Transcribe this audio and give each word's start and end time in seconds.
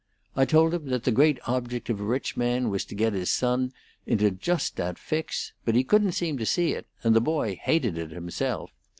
I 0.35 0.45
told 0.45 0.73
him 0.73 0.87
that 0.87 1.03
the 1.03 1.11
great 1.11 1.37
object 1.45 1.87
of 1.87 1.99
a 1.99 2.03
rich 2.03 2.35
man 2.35 2.69
was 2.71 2.83
to 2.85 2.95
get 2.95 3.13
his 3.13 3.29
son 3.29 3.71
into 4.07 4.31
just 4.31 4.75
that 4.77 4.97
fix, 4.97 5.53
but 5.63 5.75
he 5.75 5.83
couldn't 5.83 6.13
seem 6.13 6.39
to 6.39 6.43
see 6.47 6.71
it, 6.73 6.87
and 7.03 7.15
the 7.15 7.21
boy 7.21 7.59
hated 7.61 7.99
it 7.99 8.09
himself. 8.09 8.71